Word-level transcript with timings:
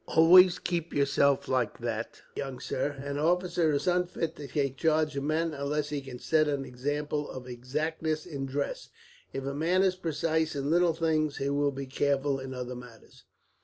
"Always 0.07 0.57
keep 0.57 0.95
yourself 0.95 1.47
like 1.47 1.77
that, 1.77 2.23
young 2.35 2.59
sir. 2.59 2.95
An 3.05 3.19
officer 3.19 3.71
is 3.71 3.85
unfit 3.85 4.35
to 4.37 4.47
take 4.47 4.75
charge 4.77 5.15
of 5.15 5.23
men, 5.23 5.53
unless 5.53 5.89
he 5.89 6.01
can 6.01 6.17
set 6.17 6.47
an 6.47 6.65
example 6.65 7.29
of 7.29 7.45
exactness 7.47 8.25
in 8.25 8.47
dress. 8.47 8.89
If 9.31 9.45
a 9.45 9.53
man 9.53 9.83
is 9.83 9.95
precise 9.95 10.55
in 10.55 10.71
little 10.71 10.95
things, 10.95 11.37
he 11.37 11.51
will 11.51 11.69
be 11.71 11.85
careful 11.85 12.39
in 12.39 12.51
other 12.51 12.73
matters. 12.75 13.25